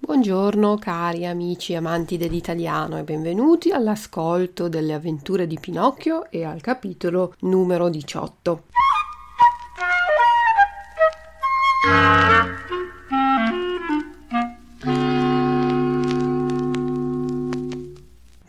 [0.00, 7.34] Buongiorno cari amici amanti dell'italiano e benvenuti all'ascolto delle avventure di Pinocchio e al capitolo
[7.40, 8.62] numero 18.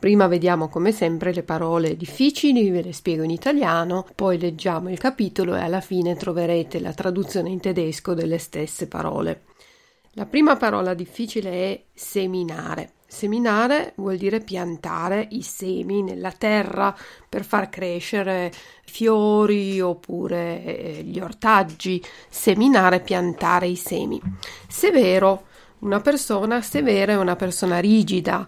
[0.10, 4.98] Prima vediamo come sempre le parole difficili, ve le spiego in italiano, poi leggiamo il
[4.98, 9.44] capitolo e alla fine troverete la traduzione in tedesco delle stesse parole.
[10.14, 12.94] La prima parola difficile è seminare.
[13.06, 16.98] Seminare vuol dire piantare i semi nella terra
[17.30, 18.52] per far crescere
[18.86, 22.04] fiori oppure eh, gli ortaggi.
[22.28, 24.20] Seminare, piantare i semi.
[24.68, 25.44] Severo.
[25.82, 28.46] Una persona severa è una persona rigida,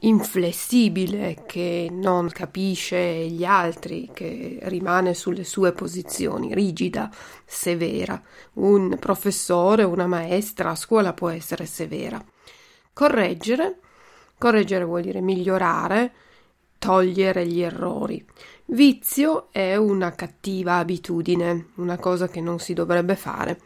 [0.00, 7.10] inflessibile che non capisce gli altri, che rimane sulle sue posizioni, rigida,
[7.44, 8.20] severa.
[8.54, 12.22] Un professore, una maestra a scuola può essere severa.
[12.92, 13.78] Correggere,
[14.36, 16.12] correggere vuol dire migliorare,
[16.78, 18.24] togliere gli errori.
[18.66, 23.60] Vizio è una cattiva abitudine, una cosa che non si dovrebbe fare.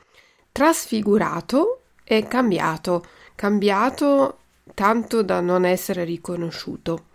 [0.53, 3.05] Trasfigurato è cambiato,
[3.35, 4.39] cambiato
[4.75, 7.06] tanto da non essere riconosciuto.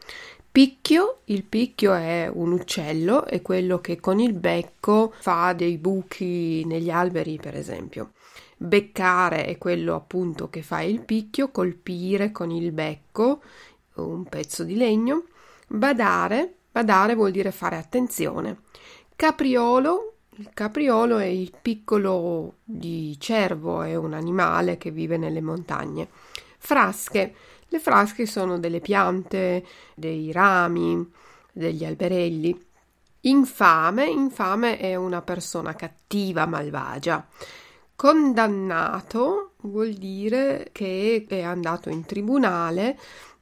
[0.52, 6.66] Picchio, il picchio è un uccello, è quello che con il becco fa dei buchi
[6.66, 8.14] negli alberi, per esempio.
[8.58, 13.42] Beccare è quello appunto che fa il picchio, colpire con il becco
[13.96, 15.26] un pezzo di legno.
[15.68, 18.62] Badare, badare vuol dire fare attenzione.
[19.16, 26.08] Capriolo, il capriolo è il piccolo di cervo, è un animale che vive nelle montagne.
[26.58, 27.34] Frasche.
[27.70, 31.06] Le frasche sono delle piante, dei rami,
[31.52, 32.66] degli alberelli.
[33.22, 37.28] Infame, infame è una persona cattiva, malvagia.
[37.96, 42.98] Condannato vuol dire che è andato in tribunale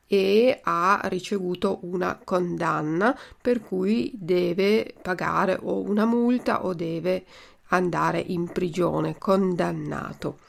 [0.07, 7.25] e ha ricevuto una condanna per cui deve pagare o una multa o deve
[7.69, 10.40] andare in prigione, condannato.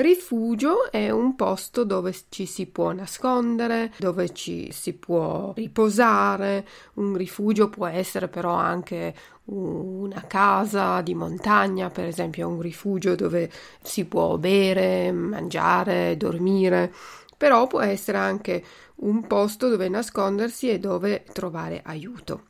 [0.00, 6.64] Rifugio è un posto dove ci si può nascondere, dove ci si può riposare.
[6.94, 9.12] Un rifugio può essere però anche
[9.46, 13.50] una casa di montagna, per esempio un rifugio dove
[13.82, 16.94] si può bere, mangiare, dormire,
[17.36, 18.62] però può essere anche
[19.00, 22.42] un posto dove nascondersi e dove trovare aiuto.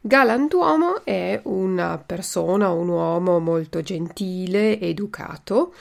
[0.00, 5.72] Galantuomo è una persona, un uomo molto gentile, educato,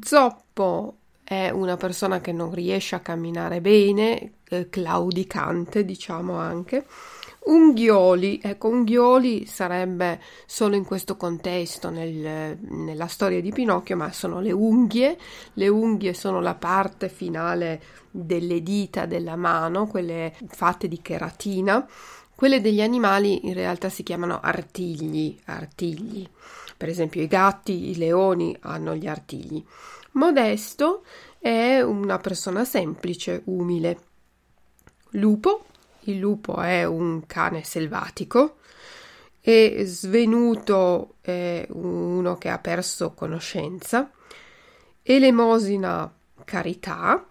[0.00, 6.84] Zoppo è una persona che non riesce a camminare bene, eh, claudicante diciamo anche.
[7.44, 14.40] Unghioli, ecco, unghioli sarebbe solo in questo contesto, nel, nella storia di Pinocchio, ma sono
[14.40, 15.18] le unghie.
[15.54, 21.84] Le unghie sono la parte finale delle dita della mano, quelle fatte di cheratina.
[22.34, 26.28] Quelle degli animali in realtà si chiamano artigli, artigli.
[26.82, 29.64] Per esempio i gatti, i leoni hanno gli artigli.
[30.14, 31.04] Modesto
[31.38, 34.00] è una persona semplice, umile.
[35.10, 35.66] Lupo,
[36.06, 38.56] il lupo è un cane selvatico
[39.40, 44.10] e svenuto è uno che ha perso conoscenza.
[45.04, 46.12] Elemosina,
[46.42, 47.24] carità.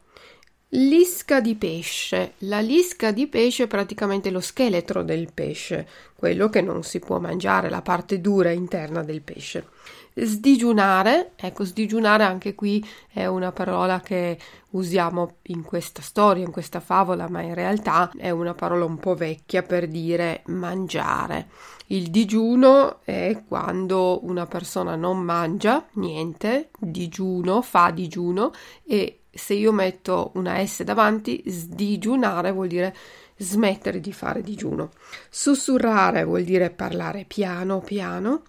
[0.74, 2.36] Lisca di pesce.
[2.40, 7.20] La lisca di pesce è praticamente lo scheletro del pesce, quello che non si può
[7.20, 9.68] mangiare, la parte dura interna del pesce.
[10.14, 14.38] Sdigiunare, ecco, sdigiunare anche qui è una parola che
[14.70, 19.16] usiamo in questa storia, in questa favola, ma in realtà è una parola un po'
[19.16, 21.50] vecchia per dire mangiare.
[21.88, 28.54] Il digiuno è quando una persona non mangia niente, digiuno, fa digiuno
[28.86, 32.96] e se io metto una S davanti, sdigiunare vuol dire
[33.38, 34.92] smettere di fare digiuno.
[35.30, 38.44] Sussurrare vuol dire parlare piano piano.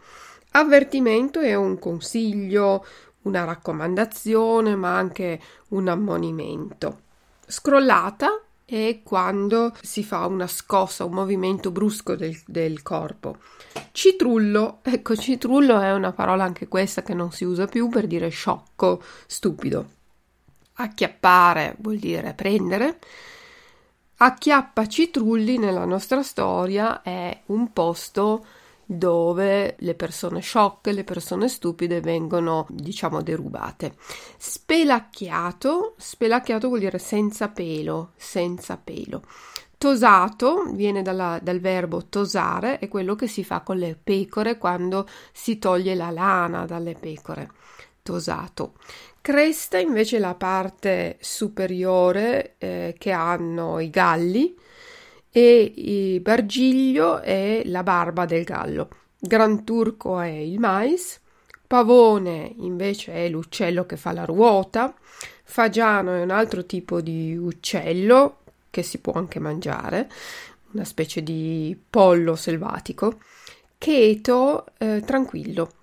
[0.53, 2.85] Avvertimento è un consiglio,
[3.23, 7.01] una raccomandazione, ma anche un ammonimento.
[7.47, 13.39] Scrollata è quando si fa una scossa, un movimento brusco del, del, corpo.
[13.93, 18.29] Citrullo, ecco, citrullo è una parola anche questa che non si usa più per dire
[18.29, 20.01] sciocco, stupido.
[20.75, 22.99] Acchiappare vuol dire prendere.
[24.17, 28.45] Acchiappa Citrulli nella nostra storia è un posto
[28.85, 33.97] dove le persone sciocche, le persone stupide vengono, diciamo, derubate.
[34.37, 39.23] Spelacchiato, spelacchiato vuol dire senza pelo, senza pelo.
[39.79, 45.09] Tosato viene dalla, dal verbo tosare, è quello che si fa con le pecore quando
[45.33, 47.51] si toglie la lana dalle pecore.
[48.03, 48.75] tosato.
[49.23, 54.53] Cresta invece la parte superiore eh, che hanno i galli
[55.31, 58.89] e il bargiglio è la barba del gallo.
[59.17, 61.21] Gran turco è il mais,
[61.65, 64.93] pavone invece è l'uccello che fa la ruota,
[65.45, 68.39] fagiano è un altro tipo di uccello
[68.71, 70.11] che si può anche mangiare,
[70.73, 73.21] una specie di pollo selvatico,
[73.79, 75.75] cheto eh, tranquillo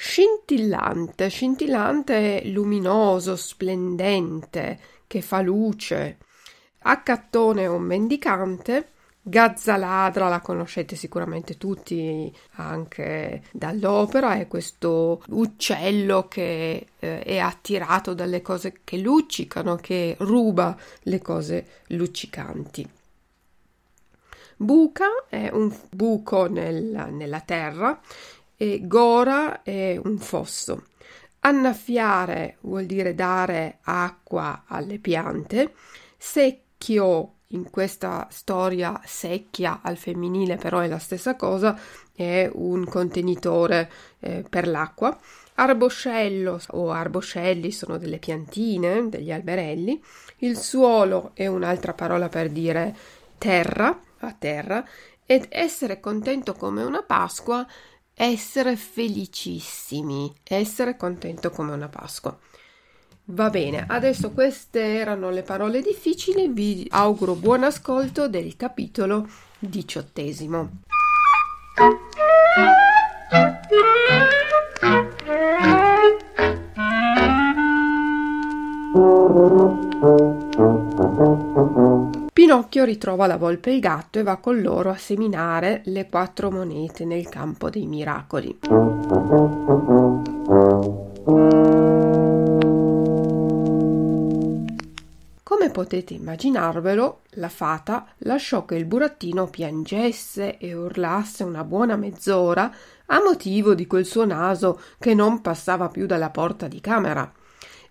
[0.00, 4.78] scintillante, scintillante luminoso, splendente,
[5.08, 6.18] che fa luce.
[6.82, 8.90] Accattone o mendicante,
[9.20, 18.40] Gazzaladra la conoscete sicuramente tutti anche dall'opera, è questo uccello che eh, è attirato dalle
[18.40, 22.88] cose che luccicano, che ruba le cose luccicanti.
[24.60, 28.00] Buca è un buco nel, nella terra
[28.58, 30.88] e gora è un fosso.
[31.40, 35.72] Annaffiare vuol dire dare acqua alle piante.
[36.18, 41.78] Secchio in questa storia secchia al femminile però è la stessa cosa,
[42.12, 45.16] è un contenitore eh, per l'acqua.
[45.54, 50.02] Arboscello o arboscelli sono delle piantine, degli alberelli.
[50.38, 52.94] Il suolo è un'altra parola per dire
[53.38, 54.84] terra, a terra,
[55.24, 57.66] ed essere contento come una Pasqua
[58.20, 62.36] essere felicissimi, essere contento come una Pasqua.
[63.26, 69.28] Va bene, adesso queste erano le parole difficili, vi auguro buon ascolto del capitolo
[69.60, 70.70] diciottesimo.
[82.38, 86.52] Pinocchio ritrova la volpe e il gatto e va con loro a seminare le quattro
[86.52, 88.60] monete nel campo dei miracoli.
[95.42, 102.72] Come potete immaginarvelo, la fata lasciò che il burattino piangesse e urlasse una buona mezz'ora
[103.06, 107.32] a motivo di quel suo naso che non passava più dalla porta di camera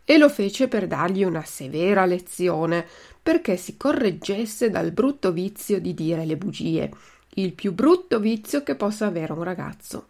[0.10, 2.88] e lo fece per dargli una severa lezione
[3.28, 6.90] perché si correggesse dal brutto vizio di dire le bugie,
[7.34, 10.08] il più brutto vizio che possa avere un ragazzo.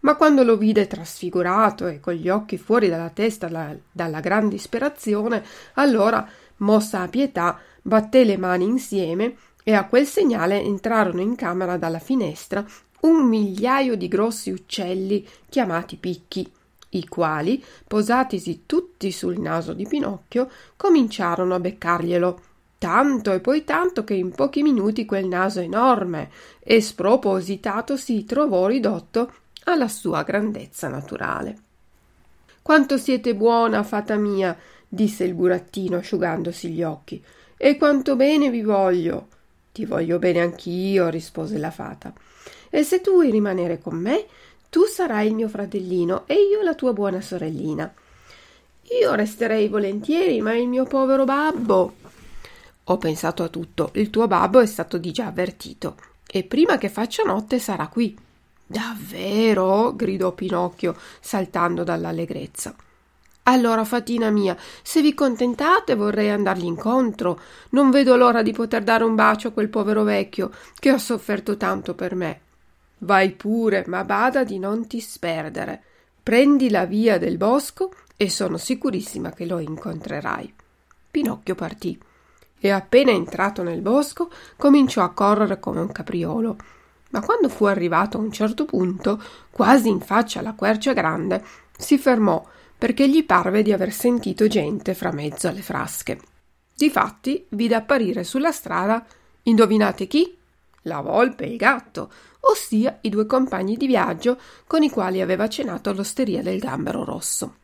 [0.00, 4.50] Ma quando lo vide trasfigurato e con gli occhi fuori dalla testa la, dalla gran
[4.50, 5.42] disperazione,
[5.76, 9.34] allora, mossa a pietà, batté le mani insieme
[9.64, 12.62] e a quel segnale entrarono in camera dalla finestra
[13.00, 16.52] un migliaio di grossi uccelli chiamati picchi
[16.92, 22.40] i quali, posatisi tutti sul naso di Pinocchio, cominciarono a beccarglielo.
[22.78, 28.66] Tanto e poi tanto che in pochi minuti quel naso enorme e spropositato si trovò
[28.66, 29.32] ridotto
[29.64, 31.58] alla sua grandezza naturale.
[32.60, 34.56] Quanto siete buona, fata mia,
[34.88, 37.22] disse il burattino asciugandosi gli occhi,
[37.56, 39.28] e quanto bene vi voglio.
[39.72, 42.12] Ti voglio bene anch'io, rispose la fata.
[42.68, 44.26] E se tu vuoi rimanere con me,
[44.72, 47.92] tu sarai il mio fratellino e io la tua buona sorellina.
[49.02, 51.96] Io resterei volentieri, ma il mio povero babbo.
[52.84, 53.90] Ho pensato a tutto.
[53.96, 55.96] Il tuo babbo è stato di già avvertito
[56.26, 58.16] e prima che faccia notte sarà qui.
[58.66, 59.94] Davvero?
[59.94, 62.74] gridò Pinocchio, saltando dall'allegrezza.
[63.42, 67.38] Allora, fatina mia, se vi contentate vorrei andargli incontro.
[67.72, 71.58] Non vedo l'ora di poter dare un bacio a quel povero vecchio che ha sofferto
[71.58, 72.40] tanto per me.
[73.02, 75.82] Vai pure, ma bada di non ti sperdere.
[76.22, 80.54] Prendi la via del bosco e sono sicurissima che lo incontrerai.
[81.10, 81.98] Pinocchio partì
[82.64, 86.56] e appena entrato nel bosco cominciò a correre come un capriolo.
[87.10, 91.44] Ma quando fu arrivato a un certo punto, quasi in faccia alla quercia grande,
[91.76, 92.42] si fermò
[92.78, 96.20] perché gli parve di aver sentito gente fra mezzo alle frasche.
[96.74, 99.04] Difatti vide apparire sulla strada,
[99.42, 100.38] indovinate chi?
[100.82, 102.10] La volpe e il gatto,
[102.40, 107.56] ossia i due compagni di viaggio con i quali aveva cenato all'osteria del Gambero Rosso.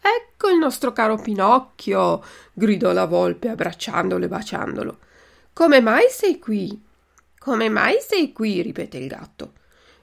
[0.00, 4.98] Ecco il nostro caro Pinocchio, gridò la volpe abbracciandolo e baciandolo.
[5.52, 6.82] Come mai sei qui?
[7.38, 8.62] Come mai sei qui?
[8.62, 9.52] ripeté il gatto.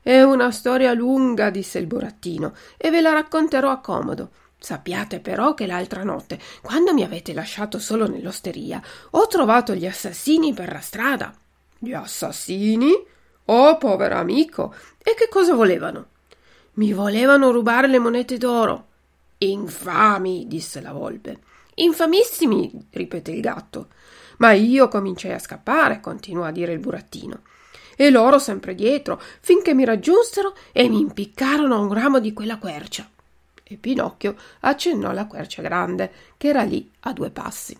[0.01, 4.29] È una storia lunga, disse il burattino, e ve la racconterò a comodo.
[4.59, 10.53] Sappiate però che l'altra notte, quando mi avete lasciato solo nell'osteria, ho trovato gli assassini
[10.53, 11.33] per la strada.
[11.79, 12.91] Gli assassini?
[13.45, 14.73] Oh, povero amico!
[14.97, 16.07] E che cosa volevano?
[16.73, 18.85] Mi volevano rubare le monete d'oro.
[19.39, 21.39] Infami, disse la volpe.
[21.75, 23.87] Infamissimi, ripeté il gatto.
[24.37, 27.41] Ma io cominciai a scappare, continuò a dire il burattino.
[27.95, 32.57] E loro sempre dietro, finché mi raggiunsero e mi impiccarono a un ramo di quella
[32.57, 33.09] quercia.
[33.63, 37.77] E Pinocchio accennò alla quercia grande, che era lì a due passi.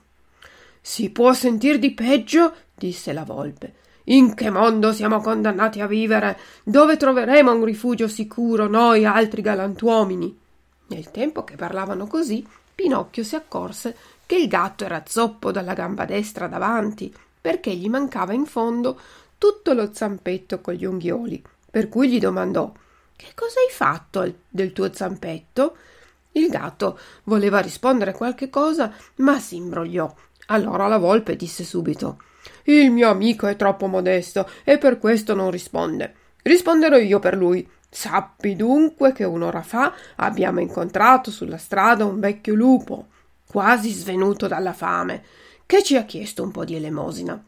[0.82, 2.54] Si può sentir di peggio?
[2.74, 3.86] disse la volpe.
[4.10, 6.40] In che mondo siamo condannati a vivere?
[6.64, 10.40] Dove troveremo un rifugio sicuro noi altri galantuomini?
[10.88, 16.06] Nel tempo che parlavano così, Pinocchio si accorse che il gatto era zoppo dalla gamba
[16.06, 18.98] destra davanti, perché gli mancava in fondo
[19.38, 22.72] tutto lo zampetto con gli unghioli, per cui gli domandò
[23.14, 25.76] Che cosa hai fatto del tuo zampetto?
[26.32, 30.16] Il gatto voleva rispondere qualche cosa, ma si imbrogliò.
[30.46, 32.20] Allora la volpe disse subito
[32.70, 36.14] Il mio amico è troppo modesto e per questo non risponde.
[36.42, 37.66] Risponderò io per lui.
[37.90, 43.08] Sappi dunque che un'ora fa abbiamo incontrato sulla strada un vecchio lupo,
[43.50, 45.24] quasi svenuto dalla fame,
[45.66, 47.42] che ci ha chiesto un po' di elemosina.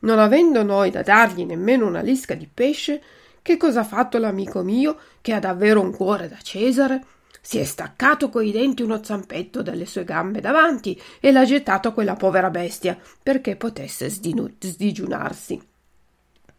[0.00, 3.00] Non avendo noi da dargli nemmeno una lisca di pesce,
[3.42, 7.04] che cosa ha fatto l'amico mio, che ha davvero un cuore da Cesare?
[7.46, 11.92] Si è staccato coi denti uno zampetto dalle sue gambe davanti e l'ha gettato a
[11.92, 15.62] quella povera bestia perché potesse sdinu- sdigiunarsi.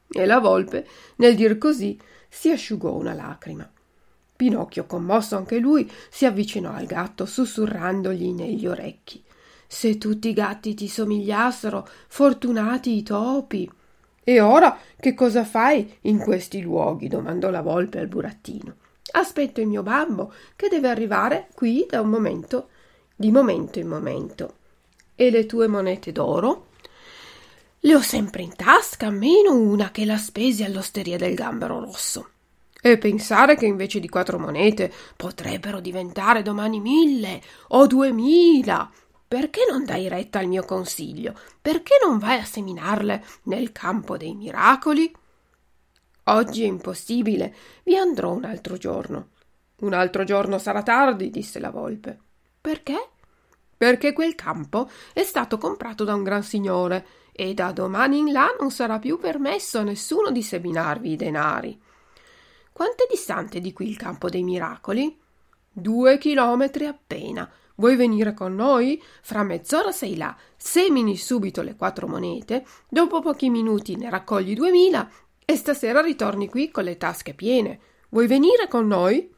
[0.08, 2.00] E la volpe, nel dir così,
[2.30, 3.68] si asciugò una lacrima.
[4.36, 9.24] Pinocchio, commosso anche lui, si avvicinò al gatto, sussurrandogli negli orecchi.
[9.66, 13.68] Se tutti i gatti ti somigliassero, fortunati i topi.
[14.24, 17.08] E ora che cosa fai in questi luoghi?
[17.08, 18.76] domandò la volpe al burattino.
[19.18, 22.70] Aspetto il mio babbo, che deve arrivare qui da un momento,
[23.16, 24.56] di momento in momento.
[25.16, 26.68] E le tue monete d'oro?
[27.80, 32.30] Le ho sempre in tasca, meno una che la spesi all'osteria del gambero rosso.
[32.82, 38.92] E pensare che invece di quattro monete potrebbero diventare domani mille o duemila
[39.28, 41.34] perché non dai retta al mio consiglio?
[41.62, 45.12] Perché non vai a seminarle nel campo dei miracoli?
[46.28, 47.54] Oggi è impossibile,
[47.84, 49.30] vi andrò un altro giorno.
[49.82, 52.20] Un altro giorno sarà tardi, disse la volpe.
[52.60, 53.10] Perché?
[53.78, 58.56] Perché quel campo è stato comprato da un gran signore e da domani in là
[58.60, 61.80] non sarà più permesso a nessuno di seminarvi i denari.
[62.72, 65.16] Quanto è distante di qui il campo dei miracoli?
[65.72, 67.48] Due chilometri appena.
[67.76, 69.00] Vuoi venire con noi?
[69.22, 75.08] Fra mezz'ora sei là, semini subito le quattro monete, dopo pochi minuti ne raccogli duemila
[75.46, 77.80] e stasera ritorni qui con le tasche piene.
[78.10, 79.32] Vuoi venire con noi?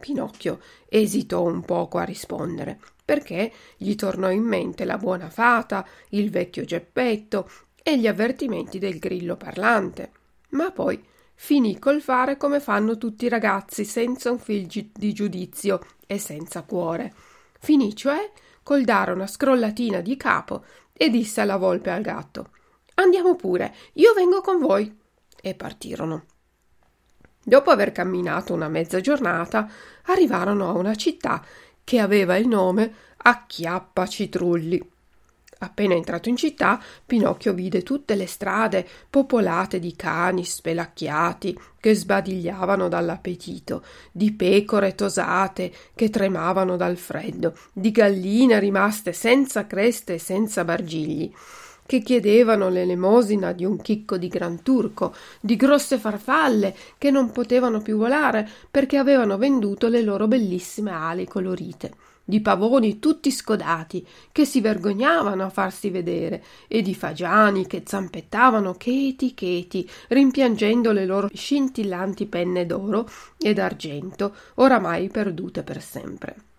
[0.00, 6.30] Pinocchio esitò un poco a rispondere, perché gli tornò in mente la buona fata, il
[6.30, 7.50] vecchio Geppetto
[7.82, 10.12] e gli avvertimenti del grillo parlante.
[10.50, 15.80] Ma poi finì col fare come fanno tutti i ragazzi, senza un fil di giudizio
[16.06, 17.12] e senza cuore.
[17.58, 18.30] Finì cioè
[18.62, 22.50] col dare una scrollatina di capo e disse alla volpe al gatto
[22.94, 24.98] Andiamo pure, io vengo con voi.
[25.40, 26.24] E partirono.
[27.42, 29.68] Dopo aver camminato una mezza giornata,
[30.04, 31.42] arrivarono a una città
[31.82, 34.88] che aveva il nome Acchiappa Citrulli.
[35.62, 42.88] Appena entrato in città, Pinocchio vide tutte le strade popolate di cani spelacchiati che sbadigliavano
[42.88, 50.64] dall'appetito, di pecore tosate che tremavano dal freddo, di galline rimaste senza creste e senza
[50.64, 51.30] bargigli
[51.90, 57.80] che chiedevano l'elemosina di un chicco di gran turco, di grosse farfalle che non potevano
[57.80, 61.90] più volare perché avevano venduto le loro bellissime ali colorite
[62.22, 68.74] di pavoni tutti scodati che si vergognavano a farsi vedere e di fagiani che zampettavano
[68.74, 76.49] cheti cheti rimpiangendo le loro scintillanti penne d'oro e d'argento oramai perdute per sempre.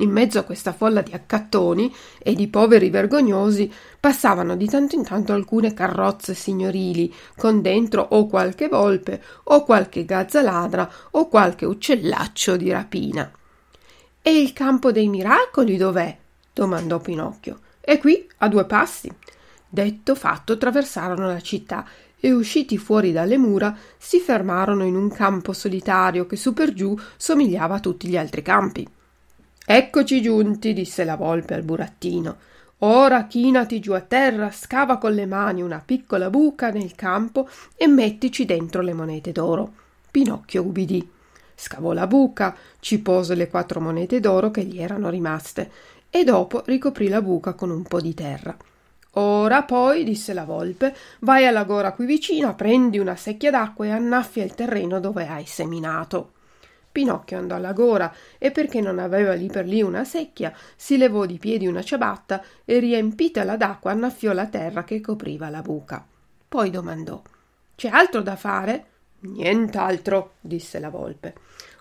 [0.00, 5.04] In mezzo a questa folla di accattoni e di poveri vergognosi passavano di tanto in
[5.04, 11.66] tanto alcune carrozze signorili, con dentro o qualche volpe, o qualche gazza ladra, o qualche
[11.66, 13.30] uccellaccio di rapina.
[14.22, 16.16] E il campo dei miracoli dov'è?
[16.52, 17.58] domandò Pinocchio.
[17.80, 19.10] È qui, a due passi.
[19.68, 21.84] Detto fatto, attraversarono la città
[22.20, 26.96] e usciti fuori dalle mura si fermarono in un campo solitario che su per giù
[27.16, 28.88] somigliava a tutti gli altri campi.
[29.70, 32.36] Eccoci giunti, disse la volpe al burattino.
[32.78, 37.46] Ora chinati giù a terra, scava con le mani una piccola buca nel campo
[37.76, 39.70] e mettici dentro le monete d'oro.
[40.10, 41.06] Pinocchio ubbidì
[41.54, 45.70] scavò la buca, ci pose le quattro monete d'oro che gli erano rimaste
[46.08, 48.56] e dopo ricoprì la buca con un po' di terra.
[49.12, 53.90] Ora poi, disse la volpe, vai alla gora qui vicina, prendi una secchia d'acqua e
[53.90, 56.36] annaffia il terreno dove hai seminato.
[56.98, 61.26] Pinocchio andò alla gora e perché non aveva lì per lì una secchia, si levò
[61.26, 66.04] di piedi una ciabatta e riempitala d'acqua annaffiò la terra che copriva la buca.
[66.48, 67.22] Poi domandò
[67.76, 68.86] C'è altro da fare?
[69.20, 71.34] Nient'altro, disse la volpe.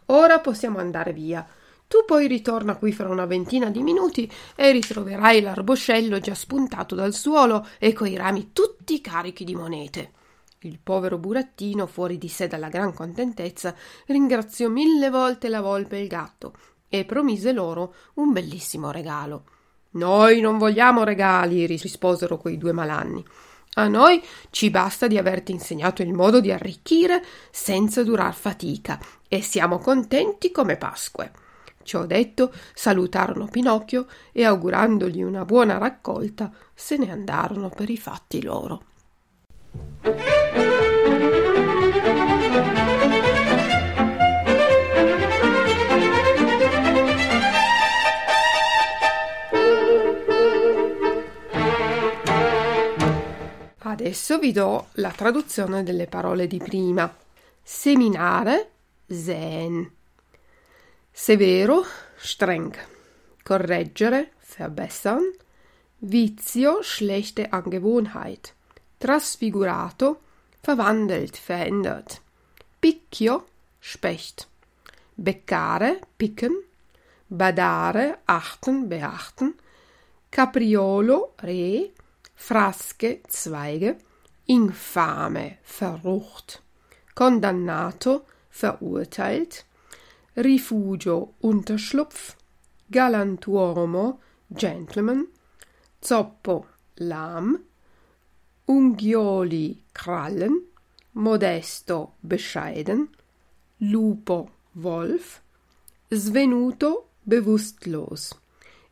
[0.07, 1.43] Ora possiamo andare via.
[1.88, 7.15] Tu poi ritorna qui fra una ventina di minuti e ritroverai l'arboscello già spuntato dal
[7.15, 10.12] suolo e coi rami tutti carichi di monete.
[10.67, 13.74] Il povero burattino, fuori di sé dalla gran contentezza,
[14.07, 16.53] ringraziò mille volte la volpe e il gatto
[16.89, 19.45] e promise loro un bellissimo regalo.
[19.91, 23.25] Noi non vogliamo regali, risposero quei due malanni.
[23.75, 29.41] A noi ci basta di averti insegnato il modo di arricchire senza durar fatica e
[29.41, 31.31] siamo contenti come Pasque.
[31.83, 38.43] Ciò detto, salutarono Pinocchio e augurandogli una buona raccolta, se ne andarono per i fatti
[38.43, 38.83] loro.
[54.00, 57.12] Adesso vi do la traduzione delle parole di prima.
[57.63, 58.70] Seminare,
[59.08, 59.92] säen.
[61.12, 61.84] Severo,
[62.16, 62.77] streng.
[63.42, 65.34] Correggere, verbessern.
[65.98, 68.54] Vizio, schlechte Angewohnheit.
[69.00, 70.22] Trasfigurato,
[70.62, 72.22] verwandelt, verändert.
[72.77, 73.48] Picchio,
[73.80, 74.48] Specht.
[75.16, 76.54] Beccare, picken.
[77.25, 79.56] Badare, achten, beachten.
[80.30, 81.89] Capriolo, Reh.
[82.38, 83.98] Frasche, Zweige.
[84.46, 86.62] Infame, verrucht.
[87.13, 89.65] Condannato, verurteilt.
[90.38, 92.38] Rifugio Unterschlupf,
[92.91, 94.20] Galantuomo
[94.51, 95.27] Gentleman,
[96.00, 96.67] Zoppo
[96.98, 97.60] Lahm,
[98.67, 100.62] Unghioli Krallen,
[101.13, 103.10] Modesto bescheiden,
[103.79, 105.41] Lupo Wolf,
[106.13, 108.39] Svenuto bewusstlos,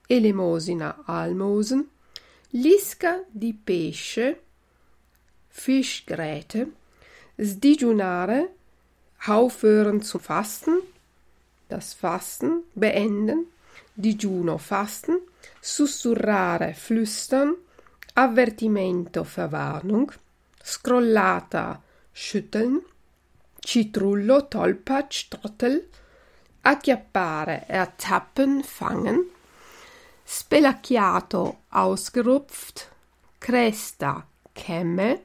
[0.09, 1.91] Elemosina Almosen,
[2.57, 4.39] Lisca di pesce,
[5.49, 6.71] Fischgräte,
[7.37, 8.47] Sdigiunare,
[9.25, 10.79] aufhören zu fasten,
[11.67, 13.47] das Fasten beenden,
[13.93, 15.17] digiuno fasten,
[15.59, 17.55] sussurrare flüstern,
[18.13, 20.13] avvertimento Verwarnung,
[20.63, 22.79] scrollata schütteln,
[23.59, 25.89] citrullo tolpatsch trottel,
[26.63, 29.25] acchiappare ertappen fangen,
[30.27, 32.89] spelacchiato ausgerupft,
[33.37, 35.23] cresta chemme,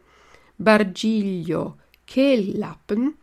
[0.55, 3.17] bargiglio kehllappen,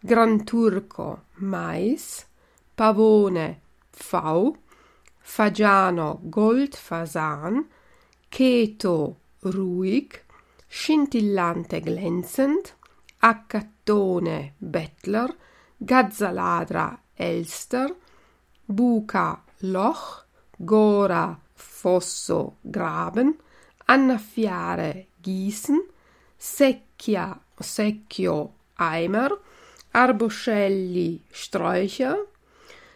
[0.00, 2.26] granturco mais,
[2.74, 4.56] Pavone V,
[5.18, 7.68] Fagiano Goldfasan,
[8.28, 10.24] Keto ruhig,
[10.66, 12.72] scintillante glänzend,
[13.18, 15.36] Accattone Bettler,
[15.76, 17.94] Gazzaladra Elster,
[18.64, 20.24] Buca Loch,
[20.62, 23.34] Gora Fosso Graben,
[23.86, 25.80] Annaffiare Gießen,
[26.36, 29.38] Secchia Secchio Eimer,
[29.92, 32.16] Arboscelli Sträucher,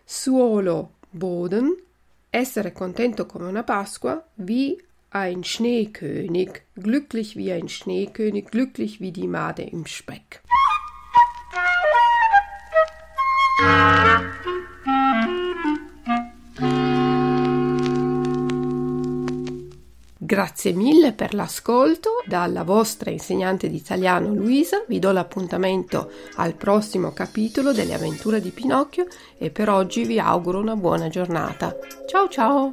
[0.04, 1.74] Suolo, Boden,
[2.30, 4.78] essere contento come una Pasqua, wie
[5.10, 10.42] ein Schneekönig, glücklich wie ein Schneekönig, glücklich wie die Made im Speck.
[20.24, 24.82] Grazie mille per l'ascolto dalla vostra insegnante di italiano Luisa.
[24.88, 29.06] Vi do l'appuntamento al prossimo capitolo delle avventure di Pinocchio
[29.36, 31.76] e per oggi vi auguro una buona giornata.
[32.06, 32.72] Ciao ciao!